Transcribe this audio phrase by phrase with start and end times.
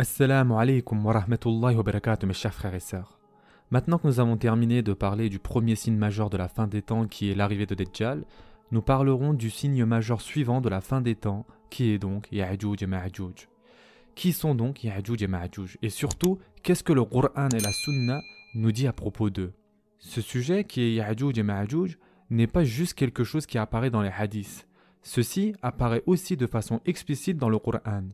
[0.00, 3.18] Assalamu alaikum wa rahmatullahi wa barakatuh mes chers frères et sœurs.
[3.72, 6.82] Maintenant que nous avons terminé de parler du premier signe majeur de la fin des
[6.82, 8.24] temps qui est l'arrivée de Dajjal,
[8.70, 12.80] nous parlerons du signe majeur suivant de la fin des temps qui est donc Ya'juj
[12.80, 13.48] et Ma'juj.
[14.14, 15.78] Qui sont donc Ya'juj et Ma'juj?
[15.82, 18.20] Et surtout, qu'est-ce que le Qur'an et la Sunna
[18.54, 19.52] nous dit à propos d'eux?
[19.98, 21.98] Ce sujet qui est Ya'juj et Ma'juj
[22.30, 24.68] n'est pas juste quelque chose qui apparaît dans les hadiths.
[25.02, 28.04] Ceci apparaît aussi de façon explicite dans le Qur'an.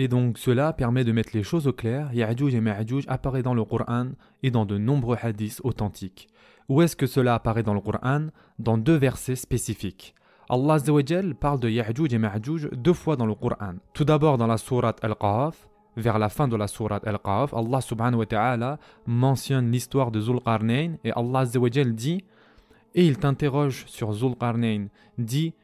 [0.00, 2.14] Et donc cela permet de mettre les choses au clair.
[2.14, 4.10] Ya'juj et Ma'juj apparaît dans le Coran
[4.44, 6.28] et dans de nombreux hadiths authentiques.
[6.68, 8.28] Où est-ce que cela apparaît dans le Coran
[8.60, 10.14] Dans deux versets spécifiques.
[10.48, 10.76] Allah
[11.40, 13.74] parle de Ya'juj et Ma'juj deux fois dans le Coran.
[13.92, 18.20] Tout d'abord dans la sourate Al-Qaf, vers la fin de la sourate Al-Qaf, Allah subhanahu
[18.20, 22.24] wa ta'ala mentionne l'histoire de Zulqarnain et Allah dit
[22.94, 24.86] et il t'interroge sur Zulqarnain,
[25.18, 25.54] dit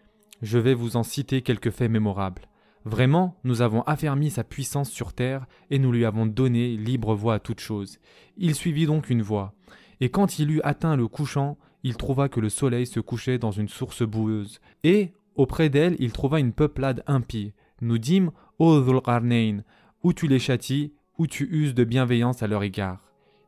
[0.42, 2.48] Je vais vous en citer quelques faits mémorables.
[2.84, 7.34] Vraiment, nous avons affermi sa puissance sur terre et nous lui avons donné libre voie
[7.34, 7.98] à toute chose.
[8.36, 9.54] Il suivit donc une voie.
[10.00, 13.52] Et quand il eut atteint le couchant, il trouva que le soleil se couchait dans
[13.52, 14.60] une source boueuse.
[14.82, 17.54] Et, auprès d'elle, il trouva une peuplade impie.
[17.80, 19.62] Nous dîmes, Ô Dhulqarnain,
[20.02, 23.00] ou tu les châties, ou tu uses de bienveillance à leur égard.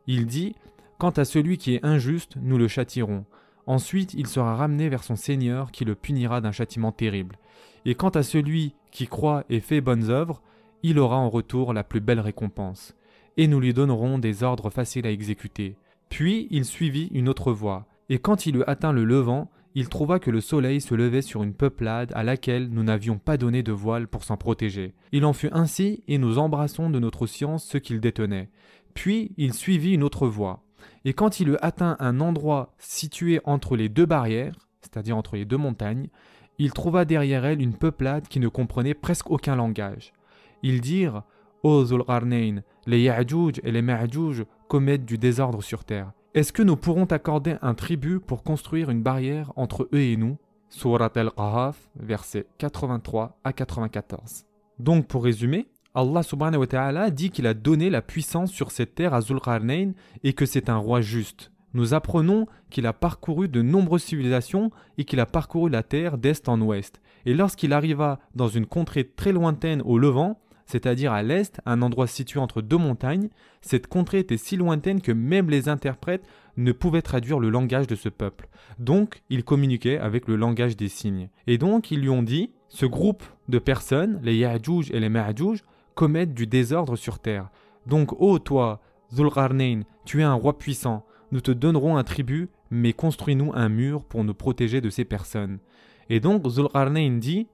[0.06, 0.54] Il dit,
[0.98, 3.26] Quant à celui qui est injuste, nous le châtirons.
[3.66, 7.36] Ensuite, il sera ramené vers son Seigneur qui le punira d'un châtiment terrible.
[7.84, 10.42] Et quant à celui qui croit et fait bonnes œuvres,
[10.82, 12.94] il aura en retour la plus belle récompense,
[13.36, 15.76] et nous lui donnerons des ordres faciles à exécuter.
[16.08, 20.18] Puis il suivit une autre voie, et quand il eut atteint le levant, il trouva
[20.18, 23.72] que le soleil se levait sur une peuplade à laquelle nous n'avions pas donné de
[23.72, 24.94] voile pour s'en protéger.
[25.12, 28.48] Il en fut ainsi, et nous embrassons de notre science ce qu'il détenait.
[28.94, 30.62] Puis il suivit une autre voie,
[31.04, 35.44] et quand il eut atteint un endroit situé entre les deux barrières, c'est-à-dire entre les
[35.44, 36.08] deux montagnes,
[36.58, 40.12] il trouva derrière elle une peuplade qui ne comprenait presque aucun langage.
[40.62, 41.22] Ils dirent
[41.62, 46.12] Ô Zulqarnain, les Ya'juj et les Ma'juj commettent du désordre sur terre.
[46.34, 50.36] Est-ce que nous pourrons accorder un tribut pour construire une barrière entre eux et nous?
[50.68, 54.44] Surat al-Qahaf, versets 83 à 94.
[54.78, 58.94] Donc pour résumer, Allah subhanahu wa ta'ala dit qu'il a donné la puissance sur cette
[58.94, 59.92] terre à Zulqarnain
[60.22, 65.04] et que c'est un roi juste nous apprenons qu'il a parcouru de nombreuses civilisations et
[65.04, 67.00] qu'il a parcouru la terre d'est en ouest.
[67.26, 72.06] Et lorsqu'il arriva dans une contrée très lointaine au Levant, c'est-à-dire à, l'est, un endroit
[72.06, 73.28] situé entre deux montagnes,
[73.60, 76.26] cette contrée était si lointaine que même les interprètes
[76.56, 78.48] ne pouvaient traduire le langage de ce peuple.
[78.78, 81.28] Donc, il communiquait avec le langage des signes.
[81.46, 85.62] Et donc, ils lui ont dit, ce groupe de personnes, les Ya'juj et les Ma'juj,
[85.96, 87.50] commettent du désordre sur terre.
[87.86, 88.80] Donc, ô toi,
[89.12, 94.04] Zulqarnain, tu es un roi puissant, nous te donnerons un tribut, mais construis-nous un mur
[94.04, 95.58] pour nous protéger de ces personnes.
[96.08, 97.48] Et donc Zulqarnain dit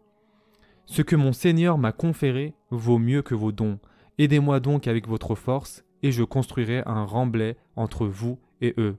[0.84, 3.78] Ce que mon Seigneur m'a conféré vaut mieux que vos dons.
[4.18, 8.96] Aidez-moi donc avec votre force, et je construirai un remblai entre vous et eux.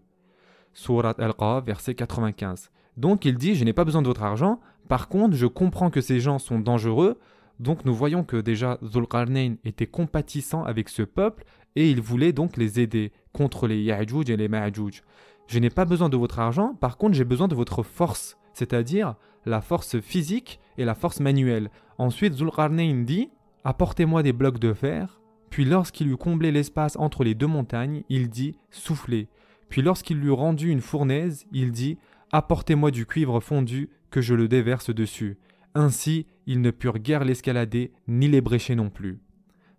[0.74, 2.72] Surat Al-Qaf, verset 95.
[2.98, 6.02] Donc il dit Je n'ai pas besoin de votre argent, par contre, je comprends que
[6.02, 7.20] ces gens sont dangereux,
[7.64, 12.58] donc nous voyons que déjà Zulqarnain était compatissant avec ce peuple et il voulait donc
[12.58, 15.02] les aider contre les Ya'juj et les Ma'juj.
[15.48, 19.16] Je n'ai pas besoin de votre argent, par contre j'ai besoin de votre force, c'est-à-dire
[19.46, 21.72] la force physique et la force manuelle.
[21.98, 23.30] Ensuite Zulqarnain dit
[23.64, 25.22] Apportez-moi des blocs de fer.
[25.50, 29.30] Puis lorsqu'il eut comblé l'espace entre les deux montagnes, il dit Soufflez.
[29.70, 31.98] Puis lorsqu'il lui rendu une fournaise, il dit
[32.32, 35.38] Apportez-moi du cuivre fondu, que je le déverse dessus.
[35.76, 39.20] Ainsi, ils ne purent guère l'escalader, ni l'ébrécher non plus.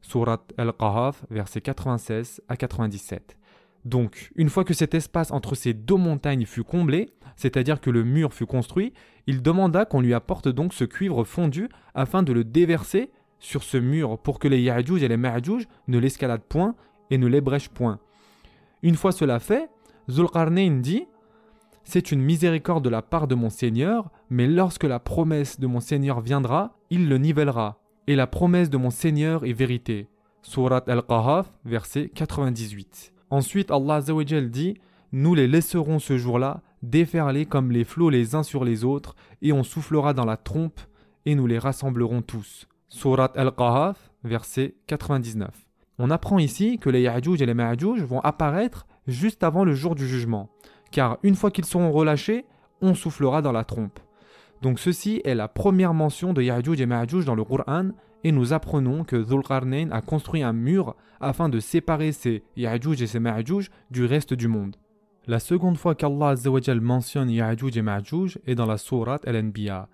[0.00, 3.36] Surat Al-Qahaf, versets 96 à 97.
[3.84, 8.02] Donc, une fois que cet espace entre ces deux montagnes fut comblé, c'est-à-dire que le
[8.02, 8.92] mur fut construit,
[9.26, 13.76] il demanda qu'on lui apporte donc ce cuivre fondu afin de le déverser sur ce
[13.76, 16.74] mur pour que les Ya'juj et les Ma'juj ne l'escaladent point
[17.10, 17.98] et ne l'ébrèchent point.
[18.82, 19.68] Une fois cela fait,
[20.10, 21.06] Zulqarnain dit
[21.84, 25.80] C'est une miséricorde de la part de mon Seigneur, mais lorsque la promesse de mon
[25.80, 30.08] Seigneur viendra, il le nivellera et la promesse de mon Seigneur est vérité.
[30.42, 33.12] Surat Al-Qahaf, verset 98.
[33.30, 34.74] Ensuite, Allah dit
[35.12, 39.52] Nous les laisserons ce jour-là déferler comme les flots les uns sur les autres, et
[39.52, 40.80] on soufflera dans la trompe,
[41.24, 42.68] et nous les rassemblerons tous.
[42.88, 45.48] Surat Al-Qahaf, verset 99.
[45.98, 49.94] On apprend ici que les Ya'juj et les Ma'juj vont apparaître juste avant le jour
[49.94, 50.50] du jugement,
[50.94, 52.46] car une fois qu'ils seront relâchés,
[52.80, 53.98] on soufflera dans la trompe.
[54.62, 57.90] Donc ceci est la première mention de Ya'juj et Ma'juj dans le Qur'an
[58.22, 63.08] et nous apprenons que Zulqarnain a construit un mur afin de séparer ces Ya'juj et
[63.08, 64.76] ces Ma'juj du reste du monde.
[65.26, 66.36] La seconde fois qu'Allah
[66.80, 69.88] mentionne Ya'juj et Ma'juj est dans la sourate Al-Anbiya,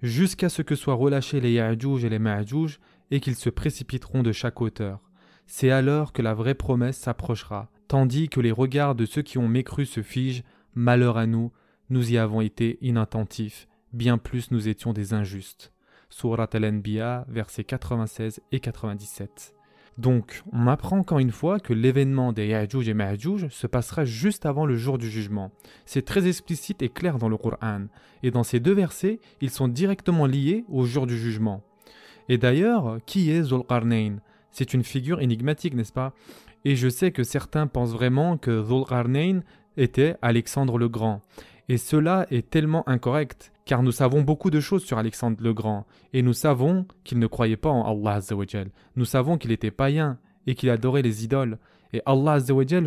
[0.00, 2.78] jusqu'à ce que soient relâchés les Ya'juj et les Ma'juj
[3.10, 5.00] et qu'ils se précipiteront de chaque hauteur.
[5.48, 9.48] c'est alors que la vraie promesse s'approchera, tandis que les regards de ceux qui ont
[9.48, 10.42] mécru se figent,
[10.74, 11.52] malheur à nous,
[11.90, 15.72] nous y avons été inattentifs, bien plus nous étions des injustes.
[16.08, 19.54] Surat al-Anbiya, versets 96 et 97.
[19.98, 24.44] Donc, on apprend encore une fois que l'événement des Ya'juj et Ma'juj se passera juste
[24.44, 25.52] avant le jour du jugement.
[25.86, 27.86] C'est très explicite et clair dans le Qur'an.
[28.22, 31.62] Et dans ces deux versets, ils sont directement liés au jour du jugement.
[32.28, 34.18] Et d'ailleurs, qui est Zulqarnain
[34.50, 36.12] C'est une figure énigmatique, n'est-ce pas?
[36.64, 39.40] Et je sais que certains pensent vraiment que Zulqarnain
[39.76, 41.22] était Alexandre le Grand.
[41.68, 45.86] Et cela est tellement incorrect, car nous savons beaucoup de choses sur Alexandre le Grand,
[46.12, 48.20] et nous savons qu'il ne croyait pas en Allah
[48.94, 51.58] Nous savons qu'il était païen et qu'il adorait les idoles.
[51.92, 52.38] Et Allah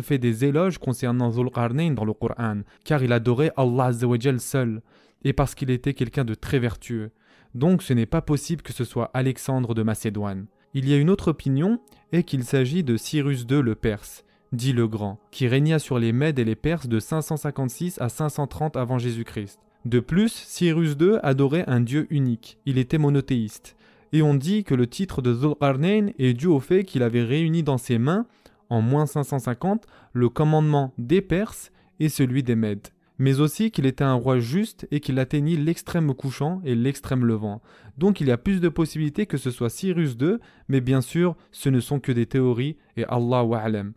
[0.02, 3.92] fait des éloges concernant Zulqarnain dans le Coran, car il adorait Allah
[4.38, 4.82] seul,
[5.24, 7.10] et parce qu'il était quelqu'un de très vertueux.
[7.54, 10.46] Donc ce n'est pas possible que ce soit Alexandre de Macédoine.
[10.72, 11.80] Il y a une autre opinion,
[12.12, 16.12] et qu'il s'agit de Cyrus II le Perse, dit le Grand, qui régna sur les
[16.12, 19.58] Mèdes et les Perses de 556 à 530 avant Jésus-Christ.
[19.84, 23.76] De plus, Cyrus II adorait un dieu unique, il était monothéiste,
[24.12, 27.64] et on dit que le titre de Zulqarnain est dû au fait qu'il avait réuni
[27.64, 28.26] dans ses mains,
[28.68, 32.88] en moins 550, le commandement des Perses et celui des Mèdes,
[33.20, 37.60] mais aussi qu'il était un roi juste et qu'il atteignit l'extrême couchant et l'extrême levant.
[37.98, 40.38] Donc il y a plus de possibilités que ce soit Cyrus II,
[40.68, 43.92] mais bien sûr, ce ne sont que des théories et Allah wa'alam.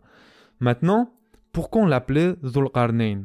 [0.60, 1.10] Maintenant,
[1.52, 3.22] pourquoi on l'appelait Zulqarnain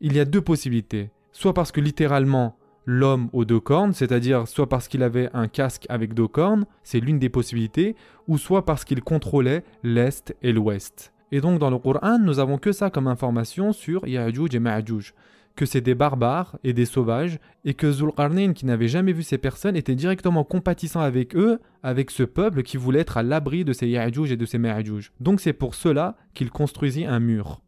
[0.00, 1.10] Il y a deux possibilités.
[1.30, 5.86] Soit parce que littéralement l'homme aux deux cornes, c'est-à-dire soit parce qu'il avait un casque
[5.88, 7.94] avec deux cornes, c'est l'une des possibilités,
[8.26, 11.12] ou soit parce qu'il contrôlait l'Est et l'Ouest.
[11.30, 15.14] Et donc dans le Coran, nous avons que ça comme information sur Ya'juj et Ma'juj,
[15.56, 19.38] que c'est des barbares et des sauvages, et que Zulqarnain, qui n'avait jamais vu ces
[19.38, 23.72] personnes, était directement compatissant avec eux avec ce peuple qui voulait être à l'abri de
[23.72, 25.12] ces Ya'juj et de ces Ma'juj.
[25.20, 27.60] Donc c'est pour cela qu'il construisit un mur.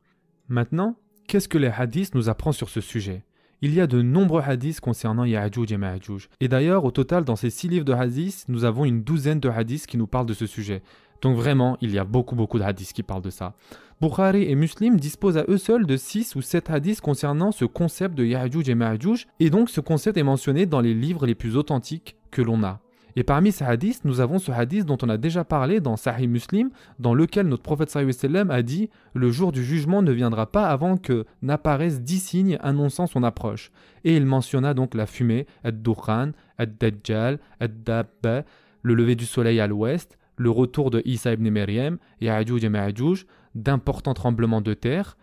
[0.48, 0.96] Maintenant,
[1.26, 3.24] qu'est-ce que les hadiths nous apprennent sur ce sujet?
[3.62, 6.30] Il y a de nombreux hadiths concernant Ya'juj et Ma'juj.
[6.40, 9.50] Et d'ailleurs, au total, dans ces six livres de hadiths, nous avons une douzaine de
[9.50, 10.82] hadiths qui nous parlent de ce sujet.
[11.22, 13.54] Donc vraiment, il y a beaucoup beaucoup de hadiths qui parlent de ça.
[14.00, 18.14] Bukhari et Muslim disposent à eux seuls de 6 ou 7 hadiths concernant ce concept
[18.14, 21.56] de Ya'juj et Ma'juj, et donc ce concept est mentionné dans les livres les plus
[21.56, 22.80] authentiques que l'on a.
[23.16, 26.28] Et parmi ces hadiths, nous avons ce hadith dont on a déjà parlé dans Sahih
[26.28, 30.96] Muslim, dans lequel notre prophète a dit Le jour du jugement ne viendra pas avant
[30.96, 33.72] que n'apparaissent dix signes annonçant son approche.
[34.04, 38.44] Et il mentionna donc la fumée, ad-Dukhan, ad-Dajjal, ad-Dabba,
[38.82, 43.26] le lever du soleil à l'ouest, le retour de Isa ibn Maryam, Ya'juj et Ma'juj,
[43.54, 45.18] d'importants tremblements de terre,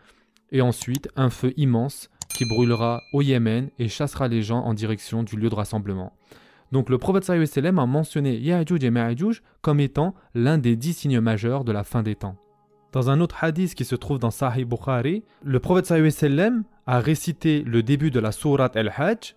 [0.51, 5.23] et ensuite un feu immense qui brûlera au Yémen et chassera les gens en direction
[5.23, 6.13] du lieu de rassemblement.
[6.71, 11.63] Donc le prophète a mentionné Ya'juj et Ma'juj comme étant l'un des dix signes majeurs
[11.63, 12.35] de la fin des temps.
[12.91, 15.91] Dans un autre hadith qui se trouve dans Sahih Bukhari, le prophète
[16.85, 19.35] a récité le début de la sourate Al-Hajj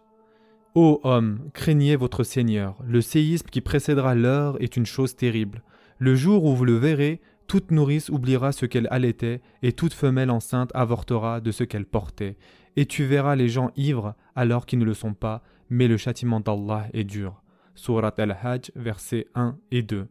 [0.77, 5.65] Ô homme, craignez votre Seigneur, le séisme qui précédera l'heure est une chose terrible.
[5.99, 10.31] Le jour où vous le verrez, toute nourrice oubliera ce qu'elle allaitait, et toute femelle
[10.31, 12.37] enceinte avortera de ce qu'elle portait.
[12.77, 16.39] Et tu verras les gens ivres alors qu'ils ne le sont pas, mais le châtiment
[16.39, 17.43] d'Allah est dur.
[17.75, 20.07] Surat al-Hajj, versets 1 et 2.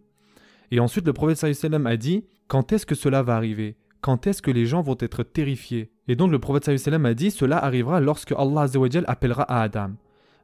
[0.71, 3.77] Et ensuite, le prophète a dit Quand est-ce que cela va arriver?
[4.01, 5.89] Quand est-ce que les gens vont être terrifiés?
[6.09, 8.67] Et donc, le prophète a dit Cela arrivera lorsque Allah
[9.07, 9.91] appellera à Adam.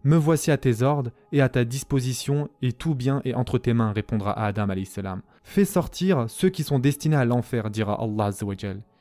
[0.06, 3.74] Me voici à tes ordres et à ta disposition, et tout bien est entre tes
[3.74, 5.24] mains, répondra Adam salam.
[5.42, 8.30] Fais sortir ceux qui sont destinés à l'enfer, dira Allah.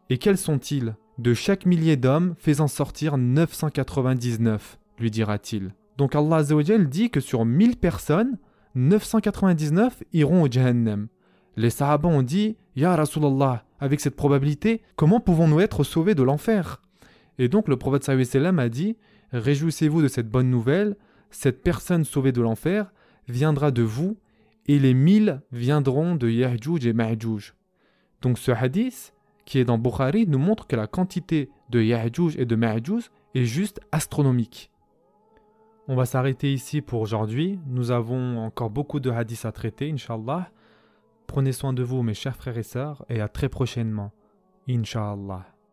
[0.09, 0.97] Et quels sont-ils?
[1.19, 5.75] De chaque millier d'hommes, fais-en sortir 999, lui dira-t-il.
[5.99, 6.43] Donc Allah
[6.87, 8.39] dit que sur 1000 personnes,
[8.75, 11.09] 999 iront au Jahannam.
[11.57, 16.81] Les Sahaba ont dit Ya Rasulallah, avec cette probabilité, comment pouvons-nous être sauvés de l'enfer?
[17.39, 18.97] Et donc le prophète a dit
[19.35, 20.97] Réjouissez-vous de cette bonne nouvelle,
[21.31, 22.93] cette personne sauvée de l'enfer
[23.27, 24.17] viendra de vous,
[24.67, 27.55] et les mille viendront de Yahjuj et Ma'juj.
[28.23, 29.13] Donc ce hadith,
[29.45, 33.45] qui est dans Bukhari, nous montre que la quantité de Yahjuj et de Ma'juj est
[33.45, 34.71] juste astronomique.
[35.89, 37.59] On va s'arrêter ici pour aujourd'hui.
[37.67, 40.49] Nous avons encore beaucoup de hadiths à traiter, Inch'Allah.
[41.27, 44.13] Prenez soin de vous, mes chers frères et sœurs, et à très prochainement.
[44.69, 45.54] Inch'Allah.